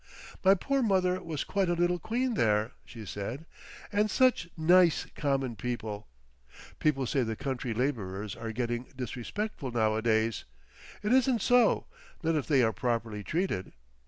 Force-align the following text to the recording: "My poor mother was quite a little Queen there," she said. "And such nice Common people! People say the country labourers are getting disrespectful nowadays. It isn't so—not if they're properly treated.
"My 0.43 0.55
poor 0.55 0.81
mother 0.81 1.21
was 1.21 1.43
quite 1.43 1.69
a 1.69 1.73
little 1.75 1.99
Queen 1.99 2.33
there," 2.33 2.71
she 2.85 3.05
said. 3.05 3.45
"And 3.91 4.09
such 4.09 4.49
nice 4.57 5.05
Common 5.13 5.55
people! 5.55 6.07
People 6.79 7.05
say 7.05 7.21
the 7.21 7.35
country 7.35 7.71
labourers 7.71 8.35
are 8.35 8.51
getting 8.51 8.87
disrespectful 8.95 9.69
nowadays. 9.69 10.43
It 11.03 11.13
isn't 11.13 11.43
so—not 11.43 12.33
if 12.33 12.47
they're 12.47 12.73
properly 12.73 13.23
treated. 13.23 13.73